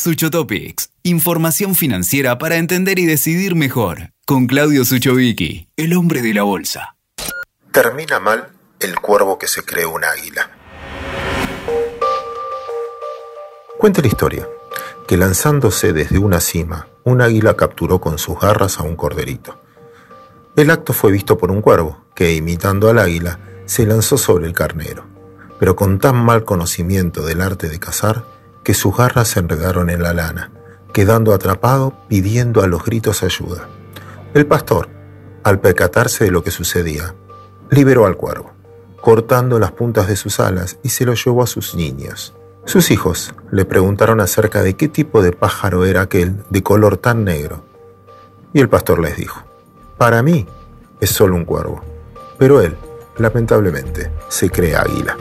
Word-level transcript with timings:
Suchotopics, 0.00 0.90
información 1.02 1.74
financiera 1.74 2.38
para 2.38 2.56
entender 2.56 2.98
y 2.98 3.04
decidir 3.04 3.54
mejor. 3.54 4.12
Con 4.24 4.46
Claudio 4.46 4.84
Suchovicki, 4.86 5.68
el 5.76 5.92
hombre 5.94 6.22
de 6.22 6.32
la 6.32 6.42
bolsa. 6.42 6.96
Termina 7.70 8.18
mal 8.18 8.48
el 8.80 8.98
cuervo 8.98 9.38
que 9.38 9.46
se 9.46 9.62
cree 9.62 9.84
un 9.84 10.02
águila. 10.02 10.50
Cuenta 13.78 14.00
la 14.00 14.08
historia 14.08 14.48
que 15.06 15.16
lanzándose 15.16 15.92
desde 15.92 16.18
una 16.18 16.40
cima, 16.40 16.86
un 17.04 17.20
águila 17.20 17.54
capturó 17.54 18.00
con 18.00 18.16
sus 18.18 18.38
garras 18.38 18.78
a 18.78 18.84
un 18.84 18.96
corderito. 18.96 19.60
El 20.56 20.70
acto 20.70 20.92
fue 20.92 21.12
visto 21.12 21.36
por 21.36 21.50
un 21.50 21.60
cuervo, 21.60 22.04
que 22.14 22.32
imitando 22.32 22.88
al 22.88 22.98
águila, 23.00 23.40
se 23.66 23.86
lanzó 23.86 24.16
sobre 24.16 24.46
el 24.46 24.52
carnero, 24.52 25.04
pero 25.58 25.76
con 25.76 25.98
tan 25.98 26.16
mal 26.16 26.44
conocimiento 26.44 27.26
del 27.26 27.40
arte 27.40 27.68
de 27.68 27.78
cazar, 27.78 28.24
que 28.62 28.74
sus 28.74 28.96
garras 28.96 29.28
se 29.28 29.40
enredaron 29.40 29.90
en 29.90 30.02
la 30.02 30.12
lana, 30.12 30.50
quedando 30.92 31.32
atrapado 31.32 31.94
pidiendo 32.08 32.62
a 32.62 32.66
los 32.66 32.84
gritos 32.84 33.22
ayuda. 33.22 33.68
El 34.34 34.46
pastor, 34.46 34.88
al 35.42 35.60
percatarse 35.60 36.24
de 36.24 36.30
lo 36.30 36.42
que 36.42 36.50
sucedía, 36.50 37.14
liberó 37.70 38.06
al 38.06 38.16
cuervo, 38.16 38.52
cortando 39.00 39.58
las 39.58 39.72
puntas 39.72 40.08
de 40.08 40.16
sus 40.16 40.40
alas 40.40 40.78
y 40.82 40.90
se 40.90 41.04
lo 41.04 41.14
llevó 41.14 41.42
a 41.42 41.46
sus 41.46 41.74
niños. 41.74 42.34
Sus 42.64 42.90
hijos 42.90 43.34
le 43.50 43.64
preguntaron 43.64 44.20
acerca 44.20 44.62
de 44.62 44.74
qué 44.74 44.88
tipo 44.88 45.22
de 45.22 45.32
pájaro 45.32 45.84
era 45.84 46.02
aquel 46.02 46.44
de 46.50 46.62
color 46.62 46.98
tan 46.98 47.24
negro. 47.24 47.64
Y 48.52 48.60
el 48.60 48.68
pastor 48.68 49.00
les 49.00 49.16
dijo, 49.16 49.42
para 49.96 50.22
mí 50.22 50.46
es 51.00 51.10
solo 51.10 51.36
un 51.36 51.44
cuervo, 51.44 51.82
pero 52.38 52.60
él, 52.60 52.76
lamentablemente, 53.18 54.10
se 54.28 54.50
cree 54.50 54.76
águila. 54.76 55.16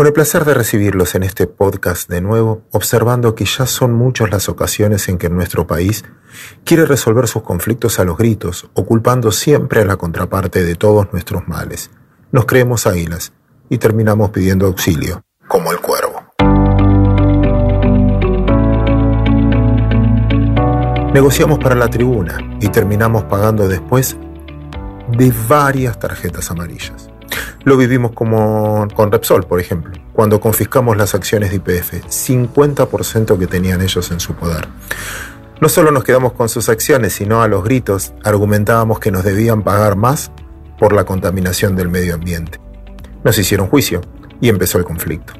Con 0.00 0.06
el 0.06 0.14
placer 0.14 0.46
de 0.46 0.54
recibirlos 0.54 1.14
en 1.14 1.24
este 1.24 1.46
podcast 1.46 2.08
de 2.08 2.22
nuevo, 2.22 2.62
observando 2.70 3.34
que 3.34 3.44
ya 3.44 3.66
son 3.66 3.92
muchas 3.92 4.30
las 4.30 4.48
ocasiones 4.48 5.10
en 5.10 5.18
que 5.18 5.28
nuestro 5.28 5.66
país 5.66 6.06
quiere 6.64 6.86
resolver 6.86 7.28
sus 7.28 7.42
conflictos 7.42 8.00
a 8.00 8.04
los 8.04 8.16
gritos, 8.16 8.70
oculpando 8.72 9.30
siempre 9.30 9.82
a 9.82 9.84
la 9.84 9.98
contraparte 9.98 10.64
de 10.64 10.74
todos 10.74 11.12
nuestros 11.12 11.46
males. 11.48 11.90
Nos 12.32 12.46
creemos 12.46 12.86
águilas 12.86 13.34
y 13.68 13.76
terminamos 13.76 14.30
pidiendo 14.30 14.64
auxilio, 14.64 15.20
como 15.46 15.70
el 15.70 15.80
cuervo. 15.80 16.24
Negociamos 21.12 21.58
para 21.58 21.74
la 21.74 21.88
tribuna 21.88 22.38
y 22.62 22.68
terminamos 22.70 23.24
pagando 23.24 23.68
después 23.68 24.16
de 25.12 25.30
varias 25.46 25.98
tarjetas 25.98 26.50
amarillas. 26.50 27.09
Lo 27.64 27.76
vivimos 27.76 28.12
como 28.12 28.88
con 28.94 29.12
Repsol, 29.12 29.44
por 29.44 29.60
ejemplo, 29.60 29.92
cuando 30.12 30.40
confiscamos 30.40 30.96
las 30.96 31.14
acciones 31.14 31.50
de 31.50 31.56
IPF, 31.56 32.04
50% 32.06 33.38
que 33.38 33.46
tenían 33.46 33.82
ellos 33.82 34.10
en 34.10 34.20
su 34.20 34.34
poder. 34.34 34.66
No 35.60 35.68
solo 35.68 35.90
nos 35.90 36.04
quedamos 36.04 36.32
con 36.32 36.48
sus 36.48 36.70
acciones, 36.70 37.12
sino 37.12 37.42
a 37.42 37.48
los 37.48 37.62
gritos 37.62 38.14
argumentábamos 38.24 38.98
que 38.98 39.10
nos 39.10 39.24
debían 39.24 39.62
pagar 39.62 39.94
más 39.94 40.32
por 40.78 40.94
la 40.94 41.04
contaminación 41.04 41.76
del 41.76 41.90
medio 41.90 42.14
ambiente. 42.14 42.58
Nos 43.24 43.36
hicieron 43.36 43.66
juicio 43.66 44.00
y 44.40 44.48
empezó 44.48 44.78
el 44.78 44.84
conflicto. 44.84 45.34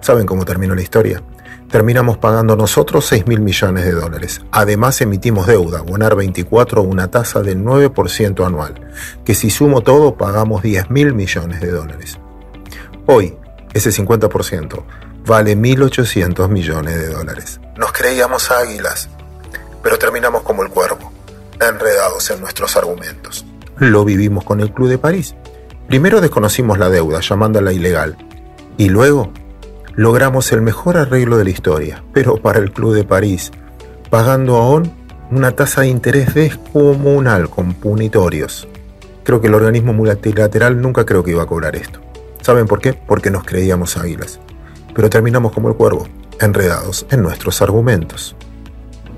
¿Saben 0.00 0.26
cómo 0.26 0.44
terminó 0.44 0.74
la 0.74 0.82
historia? 0.82 1.22
Terminamos 1.70 2.18
pagando 2.18 2.56
nosotros 2.56 3.06
6 3.06 3.26
mil 3.26 3.40
millones 3.40 3.84
de 3.84 3.92
dólares. 3.92 4.42
Además 4.52 5.00
emitimos 5.00 5.46
deuda, 5.46 5.82
Bonar 5.82 6.14
24, 6.14 6.82
una 6.82 7.10
tasa 7.10 7.40
del 7.40 7.64
9% 7.64 8.46
anual, 8.46 8.92
que 9.24 9.34
si 9.34 9.50
sumo 9.50 9.80
todo 9.80 10.16
pagamos 10.16 10.62
10 10.62 10.90
mil 10.90 11.14
millones 11.14 11.60
de 11.60 11.70
dólares. 11.70 12.18
Hoy, 13.06 13.36
ese 13.72 13.90
50% 13.90 14.84
vale 15.26 15.56
1.800 15.56 16.48
millones 16.48 16.98
de 16.98 17.08
dólares. 17.08 17.60
Nos 17.76 17.92
creíamos 17.92 18.50
águilas, 18.50 19.08
pero 19.82 19.98
terminamos 19.98 20.42
como 20.42 20.62
el 20.62 20.68
cuervo, 20.68 21.12
enredados 21.60 22.30
en 22.30 22.40
nuestros 22.40 22.76
argumentos. 22.76 23.44
Lo 23.78 24.04
vivimos 24.04 24.44
con 24.44 24.60
el 24.60 24.72
Club 24.72 24.88
de 24.88 24.98
París. 24.98 25.34
Primero 25.88 26.20
desconocimos 26.20 26.78
la 26.78 26.88
deuda, 26.88 27.20
llamándola 27.20 27.72
ilegal, 27.72 28.16
y 28.76 28.88
luego 28.88 29.32
logramos 29.94 30.52
el 30.52 30.62
mejor 30.62 30.96
arreglo 30.96 31.36
de 31.36 31.44
la 31.44 31.50
historia, 31.50 32.02
pero 32.12 32.36
para 32.36 32.58
el 32.58 32.72
Club 32.72 32.94
de 32.94 33.04
París, 33.04 33.52
pagando 34.10 34.56
aún 34.56 34.92
una 35.30 35.52
tasa 35.52 35.82
de 35.82 35.88
interés 35.88 36.34
descomunal 36.34 37.48
con 37.48 37.74
punitorios. 37.74 38.68
Creo 39.24 39.40
que 39.40 39.46
el 39.46 39.54
organismo 39.54 39.92
multilateral 39.92 40.80
nunca 40.80 41.06
creo 41.06 41.22
que 41.22 41.30
iba 41.30 41.42
a 41.42 41.46
cobrar 41.46 41.76
esto. 41.76 42.00
¿Saben 42.40 42.66
por 42.66 42.80
qué? 42.80 42.92
Porque 42.92 43.30
nos 43.30 43.44
creíamos 43.44 43.96
águilas. 43.96 44.40
Pero 44.94 45.08
terminamos 45.08 45.52
como 45.52 45.68
el 45.68 45.76
cuervo, 45.76 46.06
enredados 46.40 47.06
en 47.10 47.22
nuestros 47.22 47.62
argumentos. 47.62 48.36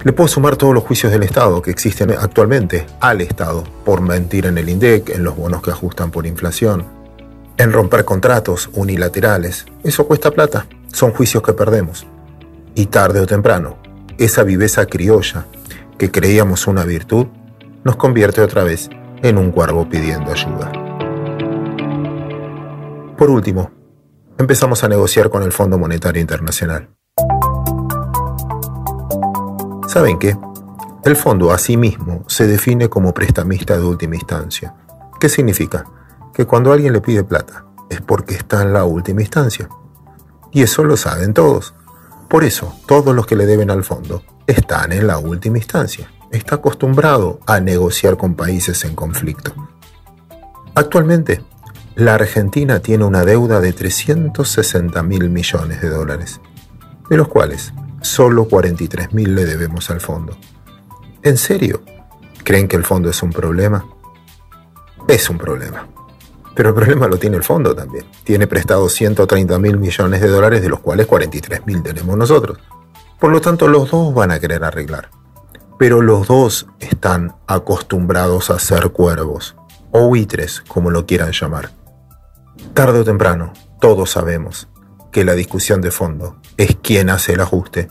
Le 0.05 0.13
puedo 0.13 0.29
sumar 0.29 0.57
todos 0.57 0.75
los 0.75 0.85
juicios 0.85 1.11
del 1.11 1.23
Estado 1.23 1.63
que 1.63 1.71
existen 1.71 2.11
actualmente 2.11 2.87
al 3.01 3.23
Estado 3.23 3.65
por 3.85 4.03
mentir 4.03 4.45
en 4.47 4.59
el 4.59 4.69
INDEC, 4.69 5.09
en 5.11 5.25
los 5.25 5.35
bonos 5.35 5.63
que 5.63 5.71
ajustan 5.71 6.11
por 6.11 6.27
inflación, 6.27 6.85
en 7.57 7.73
romper 7.73 8.05
contratos 8.05 8.71
unilaterales. 8.73 9.67
Eso 9.83 10.07
cuesta 10.07 10.31
plata, 10.31 10.67
son 10.93 11.13
juicios 11.13 11.43
que 11.43 11.53
perdemos. 11.53 12.07
Y 12.75 12.87
tarde 12.87 13.21
o 13.21 13.27
temprano, 13.27 13.79
esa 14.19 14.43
viveza 14.43 14.87
criolla 14.87 15.47
que 15.99 16.11
creíamos 16.11 16.67
una 16.67 16.85
virtud, 16.85 17.27
nos 17.85 17.97
convierte 17.97 18.41
otra 18.41 18.65
vez 18.65 18.91
en 19.23 19.39
un 19.39 19.51
cuervo 19.53 19.89
pidiendo 19.89 20.33
ayuda. 20.33 20.73
Por 23.17 23.31
último, 23.31 23.71
empezamos 24.39 24.83
a 24.83 24.89
negociar 24.89 25.31
con 25.31 25.43
el 25.43 25.53
Fondo 25.53 25.79
Monetario 25.79 26.21
Internacional. 26.21 26.89
¿Saben 29.87 30.19
qué? 30.19 30.37
El 31.05 31.17
fondo 31.17 31.53
a 31.53 31.59
sí 31.59 31.77
mismo 31.77 32.25
se 32.27 32.47
define 32.47 32.89
como 32.89 33.15
prestamista 33.15 33.77
de 33.77 33.85
última 33.85 34.17
instancia. 34.17 34.75
¿Qué 35.21 35.29
significa? 35.29 35.85
Que 36.35 36.47
cuando 36.47 36.73
alguien 36.73 36.93
le 36.93 37.01
pide 37.01 37.25
plata 37.25 37.65
es 37.89 38.01
porque 38.01 38.35
está 38.35 38.63
en 38.63 38.73
la 38.73 38.85
última 38.85 39.23
instancia. 39.23 39.69
Y 40.53 40.63
eso 40.63 40.85
lo 40.85 40.97
saben 40.97 41.33
todos. 41.35 41.75
Por 42.29 42.45
eso, 42.45 42.75
todos 42.87 43.15
los 43.15 43.27
que 43.27 43.37
le 43.37 43.47
deben 43.47 43.71
al 43.71 43.85
fondo 43.85 44.23
están 44.47 44.93
en 44.93 45.07
la 45.07 45.19
última 45.19 45.59
instancia. 45.59 46.11
Está 46.31 46.57
acostumbrado 46.57 47.41
a 47.47 47.61
negociar 47.61 48.17
con 48.17 48.35
países 48.35 48.85
en 48.85 48.95
conflicto. 48.95 49.55
Actualmente, 50.75 51.43
la 51.95 52.15
Argentina 52.15 52.81
tiene 52.81 53.05
una 53.05 53.25
deuda 53.25 53.61
de 53.61 53.73
360 53.73 55.01
mil 55.05 55.31
millones 55.31 55.81
de 55.81 55.89
dólares, 55.89 56.41
de 57.09 57.17
los 57.17 57.29
cuales 57.29 57.73
solo 58.01 58.49
43 58.49 59.13
mil 59.13 59.35
le 59.35 59.45
debemos 59.45 59.91
al 59.91 60.01
fondo. 60.01 60.37
¿En 61.23 61.37
serio? 61.37 61.83
¿Creen 62.43 62.67
que 62.67 62.77
el 62.77 62.85
fondo 62.85 63.09
es 63.11 63.23
un 63.23 63.31
problema? 63.31 63.87
Es 65.07 65.31
un 65.31 65.39
problema. 65.39 65.87
Pero 66.55 66.69
el 66.71 66.75
problema 66.75 67.09
lo 67.09 67.19
tiene 67.19 67.37
el 67.37 67.43
fondo 67.43 67.75
también. 67.75 68.07
Tiene 68.23 68.47
prestado 68.47 68.89
130 68.89 69.59
mil 69.59 69.79
millones 69.79 70.21
de 70.21 70.29
dólares, 70.29 70.63
de 70.63 70.69
los 70.69 70.81
cuales 70.81 71.07
43 71.07 71.67
mil 71.67 71.83
tenemos 71.83 72.17
nosotros. 72.17 72.59
Por 73.19 73.33
lo 73.33 73.41
tanto, 73.41 73.69
los 73.69 73.91
dos 73.91 74.15
van 74.15 74.31
a 74.31 74.39
querer 74.39 74.65
arreglar. 74.65 75.11
Pero 75.79 76.01
los 76.01 76.29
dos 76.29 76.67
están 76.79 77.35
acostumbrados 77.47 78.51
a 78.51 78.59
ser 78.59 78.91
cuervos, 78.91 79.57
o 79.91 80.07
buitres, 80.07 80.63
como 80.69 80.91
lo 80.91 81.07
quieran 81.07 81.33
llamar. 81.33 81.71
Tarde 82.73 83.01
o 83.01 83.05
temprano, 83.05 83.53
todos 83.81 84.11
sabemos 84.11 84.69
que 85.11 85.25
la 85.25 85.35
discusión 85.35 85.81
de 85.81 85.91
fondo 85.91 86.37
es 86.57 86.77
quién 86.81 87.11
hace 87.11 87.33
el 87.33 87.41
ajuste, 87.41 87.89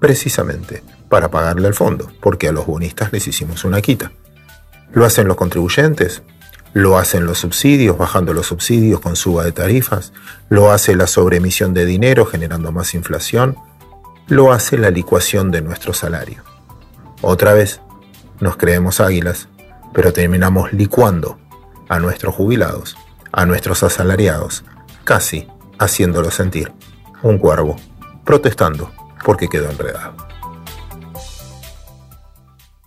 precisamente 0.00 0.82
para 1.08 1.30
pagarle 1.30 1.68
al 1.68 1.74
fondo, 1.74 2.10
porque 2.20 2.48
a 2.48 2.52
los 2.52 2.66
bonistas 2.66 3.12
les 3.12 3.26
hicimos 3.26 3.64
una 3.64 3.80
quita. 3.80 4.12
¿Lo 4.92 5.04
hacen 5.04 5.28
los 5.28 5.36
contribuyentes? 5.36 6.22
Lo 6.74 6.98
hacen 6.98 7.24
los 7.24 7.38
subsidios, 7.38 7.96
bajando 7.96 8.34
los 8.34 8.46
subsidios 8.46 9.00
con 9.00 9.14
suba 9.14 9.44
de 9.44 9.52
tarifas. 9.52 10.12
Lo 10.48 10.72
hace 10.72 10.96
la 10.96 11.06
sobreemisión 11.06 11.72
de 11.72 11.86
dinero, 11.86 12.26
generando 12.26 12.72
más 12.72 12.94
inflación. 12.94 13.56
Lo 14.26 14.52
hace 14.52 14.76
la 14.76 14.90
licuación 14.90 15.52
de 15.52 15.62
nuestro 15.62 15.94
salario. 15.94 16.42
Otra 17.22 17.52
vez, 17.52 17.80
nos 18.40 18.56
creemos 18.56 19.00
águilas, 19.00 19.48
pero 19.92 20.12
terminamos 20.12 20.72
licuando 20.72 21.38
a 21.88 22.00
nuestros 22.00 22.34
jubilados, 22.34 22.96
a 23.30 23.46
nuestros 23.46 23.84
asalariados, 23.84 24.64
casi 25.04 25.46
haciéndolo 25.78 26.32
sentir 26.32 26.72
un 27.22 27.38
cuervo, 27.38 27.76
protestando 28.24 28.90
porque 29.24 29.48
quedó 29.48 29.70
enredado. 29.70 30.23